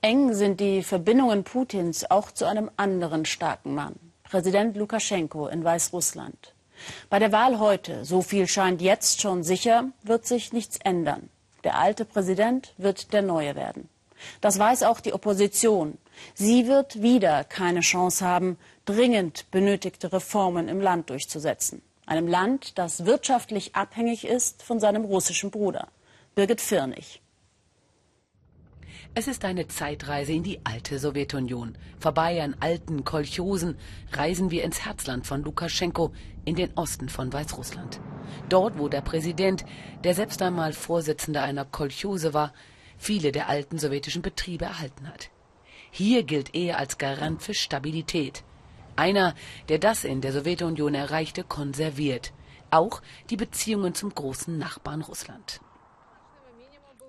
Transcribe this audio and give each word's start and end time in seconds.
Eng 0.00 0.32
sind 0.32 0.60
die 0.60 0.84
Verbindungen 0.84 1.42
Putins 1.42 2.08
auch 2.08 2.30
zu 2.30 2.44
einem 2.44 2.70
anderen 2.76 3.24
starken 3.24 3.74
Mann, 3.74 3.96
Präsident 4.22 4.76
Lukaschenko 4.76 5.48
in 5.48 5.64
Weißrussland. 5.64 6.54
Bei 7.10 7.18
der 7.18 7.32
Wahl 7.32 7.58
heute, 7.58 8.04
so 8.04 8.22
viel 8.22 8.46
scheint 8.46 8.80
jetzt 8.80 9.20
schon 9.20 9.42
sicher, 9.42 9.86
wird 10.04 10.24
sich 10.24 10.52
nichts 10.52 10.76
ändern. 10.84 11.30
Der 11.64 11.76
alte 11.76 12.04
Präsident 12.04 12.74
wird 12.76 13.12
der 13.12 13.22
neue 13.22 13.56
werden. 13.56 13.88
Das 14.40 14.56
weiß 14.56 14.84
auch 14.84 15.00
die 15.00 15.12
Opposition. 15.12 15.98
Sie 16.32 16.68
wird 16.68 17.02
wieder 17.02 17.42
keine 17.42 17.80
Chance 17.80 18.24
haben, 18.24 18.56
dringend 18.84 19.50
benötigte 19.50 20.12
Reformen 20.12 20.68
im 20.68 20.80
Land 20.80 21.10
durchzusetzen. 21.10 21.82
Einem 22.06 22.28
Land, 22.28 22.78
das 22.78 23.04
wirtschaftlich 23.04 23.74
abhängig 23.74 24.24
ist 24.24 24.62
von 24.62 24.78
seinem 24.78 25.04
russischen 25.04 25.50
Bruder. 25.50 25.88
Birgit 26.36 26.60
Firnig. 26.60 27.20
Es 29.14 29.26
ist 29.26 29.44
eine 29.44 29.66
Zeitreise 29.66 30.32
in 30.32 30.42
die 30.44 30.60
alte 30.64 30.98
Sowjetunion. 30.98 31.76
Vorbei 31.98 32.40
an 32.42 32.54
alten 32.60 33.04
Kolchosen 33.04 33.76
reisen 34.12 34.50
wir 34.50 34.62
ins 34.62 34.84
Herzland 34.84 35.26
von 35.26 35.42
Lukaschenko 35.42 36.12
in 36.44 36.54
den 36.54 36.72
Osten 36.76 37.08
von 37.08 37.32
Weißrussland. 37.32 38.00
Dort, 38.48 38.78
wo 38.78 38.88
der 38.88 39.00
Präsident, 39.00 39.64
der 40.04 40.14
selbst 40.14 40.40
einmal 40.40 40.72
Vorsitzender 40.72 41.42
einer 41.42 41.64
Kolchose 41.64 42.32
war, 42.32 42.52
viele 42.96 43.32
der 43.32 43.48
alten 43.48 43.78
sowjetischen 43.78 44.22
Betriebe 44.22 44.66
erhalten 44.66 45.08
hat. 45.08 45.30
Hier 45.90 46.22
gilt 46.22 46.54
er 46.54 46.78
als 46.78 46.98
Garant 46.98 47.42
für 47.42 47.54
Stabilität. 47.54 48.44
Einer, 48.94 49.34
der 49.68 49.78
das 49.78 50.04
in 50.04 50.20
der 50.20 50.32
Sowjetunion 50.32 50.94
Erreichte 50.94 51.44
konserviert. 51.44 52.32
Auch 52.70 53.00
die 53.30 53.36
Beziehungen 53.36 53.94
zum 53.94 54.14
großen 54.14 54.58
Nachbarn 54.58 55.02
Russland. 55.02 55.60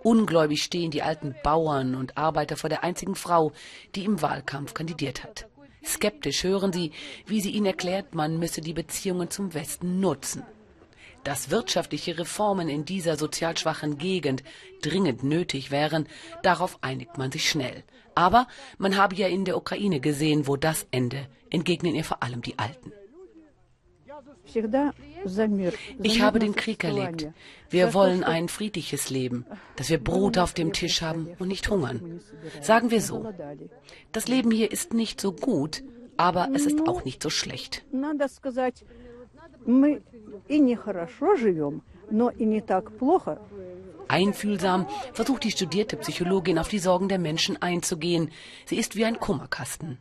Ungläubig 0.04 0.64
stehen 0.64 0.92
die 0.92 1.04
alten 1.04 1.36
Bauern 1.44 1.96
und 1.96 2.18
Arbeiter 2.18 2.56
vor 2.56 2.70
der 2.70 2.84
einzigen 2.84 3.16
Frau, 3.16 3.52
die 3.96 4.06
im 4.06 4.22
Wahlkampf 4.22 4.74
kandidiert 4.74 5.24
hat. 5.24 5.48
Skeptisch 5.86 6.44
hören 6.44 6.74
sie, 6.74 6.92
wie 7.26 7.42
sie 7.42 7.52
ihnen 7.52 7.66
erklärt, 7.66 8.16
man 8.16 8.38
müsse 8.38 8.62
die 8.62 8.74
Beziehungen 8.74 9.30
zum 9.30 9.54
Westen 9.54 10.00
nutzen. 10.00 10.44
Dass 11.24 11.50
wirtschaftliche 11.50 12.18
Reformen 12.18 12.70
in 12.70 12.86
dieser 12.86 13.18
sozial 13.18 13.58
schwachen 13.58 13.98
Gegend 13.98 14.44
dringend 14.82 15.24
nötig 15.24 15.70
wären, 15.70 16.08
darauf 16.44 16.82
einigt 16.82 17.18
man 17.18 17.32
sich 17.32 17.50
schnell. 17.50 17.84
Aber 18.16 18.48
man 18.78 18.98
habe 18.98 19.16
ja 19.16 19.28
in 19.28 19.46
der 19.46 19.58
Ukraine 19.58 20.00
gesehen, 20.00 20.48
wo 20.48 20.56
das 20.56 20.88
Ende, 20.92 21.28
entgegnen 21.50 21.96
ihr 21.96 22.06
vor 22.06 22.24
allem 22.24 22.42
die 22.42 22.58
Alten. 22.58 22.94
Ich 26.02 26.22
habe 26.22 26.40
den 26.40 26.56
Krieg 26.56 26.84
erlebt. 26.84 27.28
Wir 27.70 27.94
wollen 27.94 28.24
ein 28.24 28.48
friedliches 28.48 29.10
Leben, 29.10 29.46
dass 29.76 29.90
wir 29.90 30.04
Brot 30.04 30.38
auf 30.38 30.54
dem 30.54 30.74
Tisch 30.74 31.02
haben 31.02 31.30
und 31.40 31.48
nicht 31.48 31.70
hungern. 31.70 32.20
Sagen 32.62 32.92
wir 32.92 33.02
so, 33.02 33.32
das 34.12 34.28
Leben 34.28 34.52
hier 34.52 34.72
ist 34.72 34.94
nicht 34.94 35.22
so 35.22 35.32
gut, 35.32 35.84
aber 36.18 36.50
es 36.54 36.66
ist 36.66 36.88
auch 36.88 37.06
nicht 37.06 37.22
so 37.22 37.30
schlecht. 37.30 37.86
Einfühlsam 44.08 44.88
versucht 45.14 45.44
die 45.44 45.52
studierte 45.52 45.96
Psychologin 45.98 46.58
auf 46.58 46.68
die 46.68 46.80
Sorgen 46.80 47.10
der 47.10 47.20
Menschen 47.20 47.62
einzugehen. 47.62 48.32
Sie 48.66 48.78
ist 48.78 48.96
wie 48.96 49.06
ein 49.06 49.20
Kummerkasten. 49.20 50.00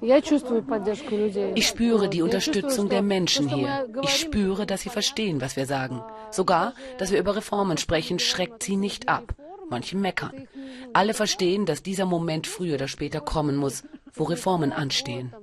Ich 0.00 1.66
spüre 1.66 2.08
die 2.08 2.22
Unterstützung 2.22 2.88
der 2.88 3.02
Menschen 3.02 3.48
hier. 3.48 3.88
Ich 4.02 4.16
spüre, 4.16 4.66
dass 4.66 4.82
sie 4.82 4.90
verstehen, 4.90 5.40
was 5.40 5.56
wir 5.56 5.66
sagen. 5.66 6.02
Sogar, 6.30 6.74
dass 6.98 7.12
wir 7.12 7.18
über 7.18 7.36
Reformen 7.36 7.78
sprechen, 7.78 8.18
schreckt 8.18 8.62
sie 8.62 8.76
nicht 8.76 9.08
ab. 9.08 9.34
Manche 9.68 9.96
meckern. 9.96 10.46
Alle 10.92 11.14
verstehen, 11.14 11.66
dass 11.66 11.82
dieser 11.82 12.06
Moment 12.06 12.46
früher 12.46 12.74
oder 12.74 12.88
später 12.88 13.20
kommen 13.20 13.56
muss, 13.56 13.84
wo 14.12 14.24
Reformen 14.24 14.72
anstehen. 14.72 15.34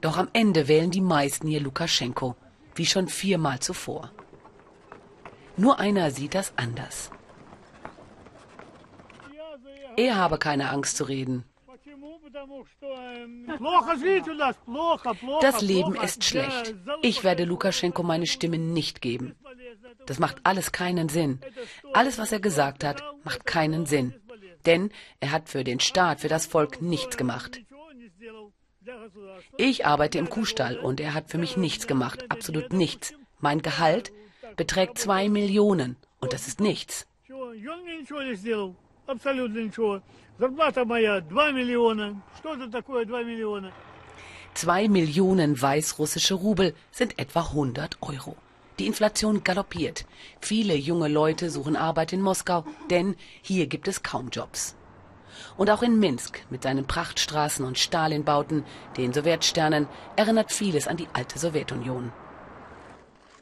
Doch 0.00 0.16
am 0.16 0.28
Ende 0.32 0.68
wählen 0.68 0.90
die 0.90 1.00
meisten 1.00 1.48
hier 1.48 1.60
Lukaschenko, 1.60 2.36
wie 2.74 2.86
schon 2.86 3.08
viermal 3.08 3.58
zuvor. 3.60 4.12
Nur 5.56 5.80
einer 5.80 6.10
sieht 6.10 6.34
das 6.34 6.52
anders. 6.56 7.10
Er 10.06 10.14
habe 10.14 10.38
keine 10.38 10.70
Angst 10.70 10.96
zu 10.96 11.04
reden. 11.04 11.44
Das 15.40 15.60
Leben 15.60 15.94
ist 15.96 16.22
schlecht. 16.22 16.74
Ich 17.02 17.24
werde 17.24 17.44
Lukaschenko 17.44 18.04
meine 18.04 18.28
Stimme 18.28 18.58
nicht 18.58 19.02
geben. 19.02 19.34
Das 20.06 20.20
macht 20.20 20.36
alles 20.44 20.70
keinen 20.70 21.08
Sinn. 21.08 21.40
Alles, 21.92 22.16
was 22.18 22.30
er 22.30 22.38
gesagt 22.38 22.84
hat, 22.84 23.02
macht 23.24 23.44
keinen 23.44 23.86
Sinn. 23.86 24.14
Denn 24.66 24.90
er 25.18 25.32
hat 25.32 25.48
für 25.48 25.64
den 25.64 25.80
Staat, 25.80 26.20
für 26.20 26.28
das 26.28 26.46
Volk 26.46 26.80
nichts 26.80 27.16
gemacht. 27.16 27.60
Ich 29.56 29.84
arbeite 29.84 30.18
im 30.18 30.30
Kuhstall 30.30 30.78
und 30.78 31.00
er 31.00 31.12
hat 31.12 31.28
für 31.28 31.38
mich 31.38 31.56
nichts 31.56 31.88
gemacht, 31.88 32.24
absolut 32.28 32.72
nichts. 32.72 33.14
Mein 33.40 33.62
Gehalt 33.62 34.12
beträgt 34.56 34.98
zwei 34.98 35.28
Millionen 35.28 35.96
und 36.20 36.32
das 36.32 36.46
ist 36.46 36.60
nichts 36.60 37.06
Абсолютно 39.07 39.59
ничего. 39.59 40.01
Зарплата 40.39 40.85
моя 40.85 41.21
2 41.21 41.51
Millionen. 41.51 42.21
Что 42.37 42.55
это 42.55 42.69
такое 42.69 43.05
2 43.05 43.23
Millionen? 43.23 43.71
Zwei 44.53 44.87
Millionen 44.87 45.61
weißrussische 45.61 46.35
Rubel 46.35 46.73
sind 46.91 47.17
etwa 47.17 47.41
100 47.41 47.97
Euro. 48.01 48.35
Die 48.79 48.87
Inflation 48.87 49.43
galoppiert. 49.43 50.05
Viele 50.39 50.75
junge 50.75 51.07
Leute 51.07 51.49
suchen 51.49 51.75
Arbeit 51.75 52.13
in 52.13 52.21
Moskau, 52.21 52.63
denn 52.89 53.15
hier 53.41 53.67
gibt 53.67 53.87
es 53.87 54.03
kaum 54.03 54.29
Jobs. 54.29 54.75
Und 55.57 55.69
auch 55.69 55.83
in 55.83 55.99
Minsk 55.99 56.41
mit 56.49 56.63
seinen 56.63 56.85
Prachtstraßen 56.85 57.65
und 57.65 57.77
Stalinbauten, 57.77 58.63
den 58.97 59.13
Sowjetsternen, 59.13 59.87
erinnert 60.15 60.51
vieles 60.51 60.87
an 60.87 60.97
die 60.97 61.07
alte 61.13 61.37
Sowjetunion. 61.37 62.11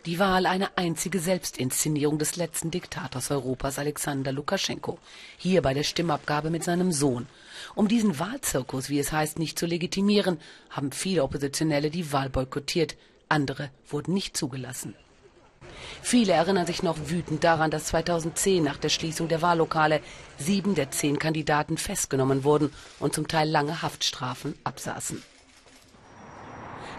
Die 0.06 0.20
Wahl 0.20 0.46
eine 0.46 0.78
einzige 0.78 1.18
Selbstinszenierung 1.18 2.16
des 2.16 2.36
letzten 2.36 2.70
Diktators 2.70 3.32
Europas, 3.32 3.80
Alexander 3.80 4.30
Lukaschenko. 4.30 5.00
Hier 5.36 5.62
bei 5.62 5.74
der 5.74 5.82
Stimmabgabe 5.82 6.48
mit 6.48 6.62
seinem 6.62 6.92
Sohn. 6.92 7.26
Um 7.74 7.88
diesen 7.88 8.20
Wahlzirkus, 8.20 8.88
wie 8.88 9.00
es 9.00 9.10
heißt, 9.10 9.40
nicht 9.40 9.58
zu 9.58 9.66
legitimieren, 9.66 10.38
haben 10.70 10.92
viele 10.92 11.24
Oppositionelle 11.24 11.90
die 11.90 12.12
Wahl 12.12 12.30
boykottiert. 12.30 12.96
Andere 13.28 13.70
wurden 13.88 14.14
nicht 14.14 14.36
zugelassen. 14.36 14.94
Viele 16.02 16.34
erinnern 16.34 16.66
sich 16.66 16.84
noch 16.84 16.96
wütend 17.06 17.42
daran, 17.42 17.72
dass 17.72 17.86
2010 17.86 18.62
nach 18.62 18.76
der 18.76 18.90
Schließung 18.90 19.26
der 19.26 19.42
Wahllokale 19.42 20.00
sieben 20.38 20.76
der 20.76 20.92
zehn 20.92 21.18
Kandidaten 21.18 21.78
festgenommen 21.78 22.44
wurden 22.44 22.72
und 23.00 23.12
zum 23.12 23.26
Teil 23.26 23.48
lange 23.48 23.82
Haftstrafen 23.82 24.54
absaßen. 24.62 25.20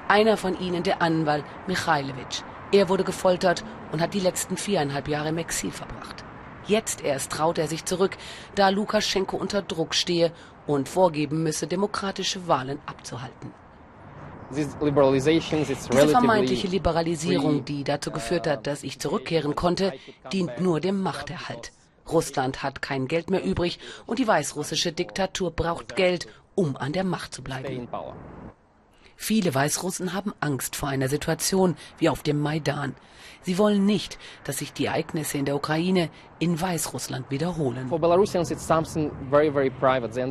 Einer 0.09 0.35
von 0.35 0.59
ihnen, 0.59 0.83
der 0.83 1.01
Anwalt 1.01 1.45
Michailowitsch, 1.67 2.41
er 2.71 2.89
wurde 2.89 3.03
gefoltert 3.03 3.63
und 3.91 4.01
hat 4.01 4.13
die 4.13 4.19
letzten 4.19 4.57
viereinhalb 4.57 5.07
Jahre 5.07 5.29
im 5.29 5.37
Exil 5.37 5.71
verbracht. 5.71 6.23
Jetzt 6.65 7.01
erst 7.03 7.31
traut 7.31 7.57
er 7.57 7.67
sich 7.67 7.85
zurück, 7.85 8.17
da 8.55 8.69
Lukaschenko 8.69 9.37
unter 9.37 9.61
Druck 9.61 9.95
stehe 9.95 10.33
und 10.65 10.89
vorgeben 10.89 11.43
müsse, 11.43 11.65
demokratische 11.67 12.47
Wahlen 12.47 12.79
abzuhalten. 12.85 13.53
Diese 14.49 16.07
vermeintliche 16.07 16.67
Liberalisierung, 16.67 17.65
die 17.65 17.83
dazu 17.83 18.11
geführt 18.11 18.47
hat, 18.47 18.67
dass 18.67 18.83
ich 18.83 18.99
zurückkehren 18.99 19.55
konnte, 19.55 19.93
dient 20.31 20.61
nur 20.61 20.79
dem 20.79 21.01
Machterhalt. 21.01 21.71
Russland 22.09 22.63
hat 22.63 22.81
kein 22.81 23.07
Geld 23.07 23.29
mehr 23.29 23.43
übrig 23.43 23.79
und 24.05 24.19
die 24.19 24.27
weißrussische 24.27 24.93
Diktatur 24.93 25.51
braucht 25.51 25.95
Geld, 25.97 26.27
um 26.55 26.77
an 26.77 26.93
der 26.93 27.03
Macht 27.03 27.33
zu 27.33 27.43
bleiben. 27.43 27.89
Viele 29.19 29.53
Weißrussen 29.53 30.13
haben 30.13 30.33
Angst 30.39 30.75
vor 30.75 30.89
einer 30.89 31.09
Situation 31.09 31.75
wie 31.97 32.07
auf 32.07 32.21
dem 32.21 32.39
Maidan. 32.39 32.95
Sie 33.41 33.57
wollen 33.57 33.85
nicht, 33.85 34.17
dass 34.43 34.59
sich 34.59 34.73
die 34.73 34.85
Ereignisse 34.85 35.37
in 35.37 35.45
der 35.45 35.55
Ukraine 35.55 36.09
in 36.37 36.59
Weißrussland 36.59 37.31
wiederholen. 37.31 37.89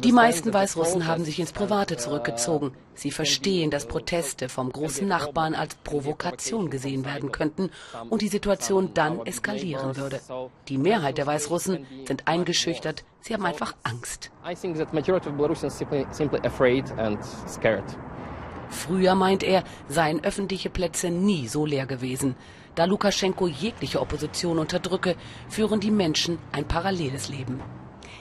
Die 0.00 0.12
meisten 0.12 0.54
Weißrussen 0.54 1.06
haben 1.06 1.24
sich 1.24 1.40
ins 1.40 1.52
Private 1.52 1.96
zurückgezogen. 1.96 2.72
Sie 2.94 3.10
verstehen, 3.10 3.70
dass 3.70 3.86
Proteste 3.86 4.48
vom 4.48 4.70
großen 4.70 5.08
Nachbarn 5.08 5.54
als 5.54 5.74
Provokation 5.76 6.70
gesehen 6.70 7.04
werden 7.04 7.32
könnten 7.32 7.70
und 8.08 8.22
die 8.22 8.28
Situation 8.28 8.92
dann 8.94 9.24
eskalieren 9.26 9.96
würde. 9.96 10.20
Die 10.68 10.78
Mehrheit 10.78 11.18
der 11.18 11.26
Weißrussen 11.26 11.86
sind 12.06 12.28
eingeschüchtert, 12.28 13.04
sie 13.20 13.34
haben 13.34 13.44
einfach 13.44 13.74
Angst. 13.82 14.30
Früher, 18.70 19.14
meint 19.14 19.42
er, 19.42 19.64
seien 19.88 20.22
öffentliche 20.24 20.70
Plätze 20.70 21.10
nie 21.10 21.48
so 21.48 21.66
leer 21.66 21.86
gewesen. 21.86 22.34
Da 22.74 22.84
Lukaschenko 22.84 23.46
jegliche 23.46 24.00
Opposition 24.00 24.58
unterdrücke, 24.58 25.16
führen 25.48 25.80
die 25.80 25.90
Menschen 25.90 26.38
ein 26.52 26.66
paralleles 26.68 27.28
Leben. 27.28 27.60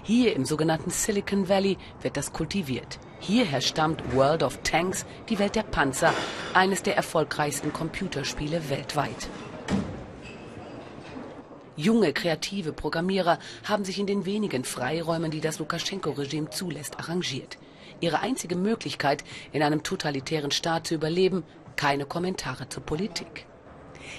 Hier 0.04 0.36
im 0.36 0.46
sogenannten 0.46 0.92
Silicon 0.92 1.50
Valley 1.50 1.78
wird 2.02 2.16
das 2.16 2.32
kultiviert. 2.32 3.00
Hierher 3.20 3.60
stammt 3.60 4.04
World 4.14 4.44
of 4.44 4.60
Tanks, 4.62 5.06
die 5.30 5.40
Welt 5.40 5.56
der 5.56 5.64
Panzer, 5.64 6.14
eines 6.54 6.84
der 6.84 6.96
erfolgreichsten 6.96 7.74
Computerspiele 7.74 8.70
weltweit. 8.70 9.30
Junge, 11.76 12.14
kreative 12.14 12.72
Programmierer 12.72 13.40
haben 13.66 13.84
sich 13.84 14.00
in 14.00 14.08
den 14.08 14.26
wenigen 14.26 14.64
Freiräumen, 14.64 15.32
die 15.32 15.42
das 15.42 15.60
Lukaschenko-Regime 15.60 16.50
zulässt, 16.50 17.00
arrangiert. 17.00 17.58
Ihre 18.00 18.20
einzige 18.20 18.56
Möglichkeit, 18.56 19.24
in 19.52 19.64
einem 19.64 19.84
totalitären 19.84 20.52
Staat 20.52 20.88
zu 20.88 20.96
überleben, 20.96 21.44
keine 21.76 22.06
Kommentare 22.06 22.70
zur 22.70 22.84
Politik. 22.84 23.46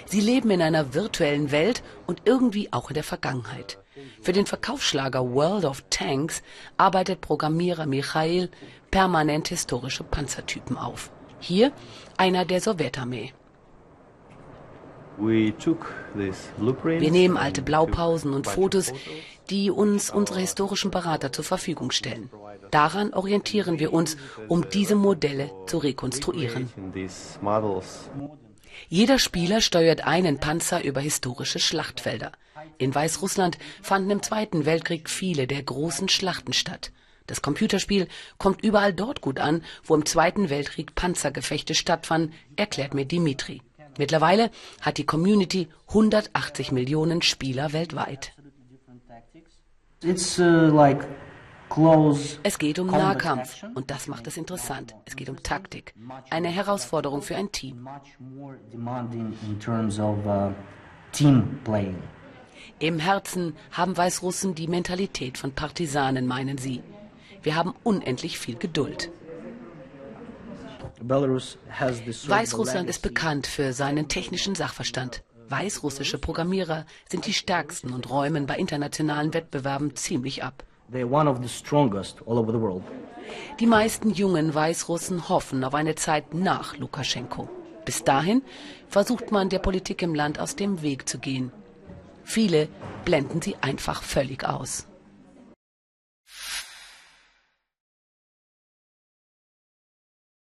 Sie 0.06 0.20
leben 0.20 0.50
in 0.50 0.62
einer 0.62 0.94
virtuellen 0.94 1.50
Welt 1.50 1.82
und 2.06 2.22
irgendwie 2.24 2.72
auch 2.72 2.90
in 2.90 2.94
der 2.94 3.04
Vergangenheit. 3.04 3.78
Für 4.20 4.32
den 4.32 4.46
Verkaufsschlager 4.46 5.32
World 5.32 5.64
of 5.64 5.84
Tanks 5.90 6.42
arbeitet 6.76 7.20
Programmierer 7.20 7.86
Michail 7.86 8.50
permanent 8.90 9.48
historische 9.48 10.04
Panzertypen 10.04 10.76
auf. 10.76 11.10
Hier 11.40 11.72
einer 12.16 12.44
der 12.44 12.60
Sowjetarmee. 12.60 13.32
Wir 15.18 17.10
nehmen 17.10 17.36
alte 17.36 17.62
Blaupausen 17.62 18.32
und 18.32 18.46
Fotos, 18.46 18.92
die 19.50 19.70
uns 19.70 20.10
unsere 20.10 20.40
historischen 20.40 20.90
Berater 20.90 21.32
zur 21.32 21.44
Verfügung 21.44 21.90
stellen. 21.90 22.30
Daran 22.70 23.12
orientieren 23.14 23.78
wir 23.78 23.92
uns, 23.92 24.16
um 24.48 24.68
diese 24.68 24.96
Modelle 24.96 25.50
zu 25.66 25.78
rekonstruieren. 25.78 26.70
Jeder 28.88 29.18
Spieler 29.18 29.60
steuert 29.60 30.06
einen 30.06 30.38
Panzer 30.38 30.84
über 30.84 31.00
historische 31.00 31.58
Schlachtfelder. 31.58 32.32
In 32.78 32.94
Weißrussland 32.94 33.56
fanden 33.80 34.10
im 34.10 34.22
Zweiten 34.22 34.66
Weltkrieg 34.66 35.08
viele 35.08 35.46
der 35.46 35.62
großen 35.62 36.08
Schlachten 36.08 36.52
statt. 36.52 36.92
Das 37.26 37.42
Computerspiel 37.42 38.06
kommt 38.38 38.62
überall 38.62 38.92
dort 38.92 39.20
gut 39.20 39.40
an, 39.40 39.64
wo 39.84 39.94
im 39.94 40.06
Zweiten 40.06 40.50
Weltkrieg 40.50 40.94
Panzergefechte 40.94 41.74
stattfanden, 41.74 42.34
erklärt 42.56 42.94
mir 42.94 43.04
Dimitri. 43.04 43.62
Mittlerweile 43.98 44.50
hat 44.80 44.98
die 44.98 45.06
Community 45.06 45.68
180 45.88 46.72
Millionen 46.72 47.22
Spieler 47.22 47.72
weltweit. 47.72 48.32
Uh, 51.76 52.16
es 52.42 52.58
geht 52.58 52.78
um 52.78 52.86
Nahkampf 52.86 53.64
und 53.74 53.90
das 53.90 54.06
macht 54.06 54.26
es 54.26 54.36
interessant. 54.36 54.94
Es 55.04 55.16
geht 55.16 55.28
um 55.28 55.42
Taktik. 55.42 55.94
Eine 56.30 56.48
Herausforderung 56.48 57.22
für 57.22 57.36
ein 57.36 57.50
Team. 57.50 57.88
Uh, 58.20 58.52
Im 62.78 62.98
Herzen 62.98 63.56
haben 63.72 63.96
Weißrussen 63.96 64.54
die 64.54 64.68
Mentalität 64.68 65.38
von 65.38 65.52
Partisanen, 65.52 66.26
meinen 66.26 66.58
sie. 66.58 66.82
Wir 67.42 67.56
haben 67.56 67.74
unendlich 67.82 68.38
viel 68.38 68.56
Geduld. 68.56 69.10
Weißrussland 71.08 72.88
ist 72.88 73.02
bekannt 73.02 73.46
für 73.46 73.72
seinen 73.72 74.08
technischen 74.08 74.54
Sachverstand. 74.54 75.22
Weißrussische 75.48 76.18
Programmierer 76.18 76.86
sind 77.08 77.26
die 77.26 77.32
stärksten 77.32 77.92
und 77.92 78.10
räumen 78.10 78.46
bei 78.46 78.56
internationalen 78.56 79.32
Wettbewerben 79.32 79.94
ziemlich 79.94 80.42
ab. 80.42 80.64
Die 83.60 83.66
meisten 83.66 84.10
jungen 84.12 84.54
Weißrussen 84.54 85.28
hoffen 85.28 85.64
auf 85.64 85.74
eine 85.74 85.94
Zeit 85.94 86.34
nach 86.34 86.76
Lukaschenko. 86.76 87.48
Bis 87.84 88.02
dahin 88.04 88.42
versucht 88.88 89.30
man 89.30 89.48
der 89.48 89.60
Politik 89.60 90.02
im 90.02 90.14
Land 90.14 90.38
aus 90.40 90.56
dem 90.56 90.82
Weg 90.82 91.08
zu 91.08 91.18
gehen. 91.18 91.52
Viele 92.24 92.68
blenden 93.04 93.40
sie 93.40 93.56
einfach 93.60 94.02
völlig 94.02 94.44
aus. 94.44 94.88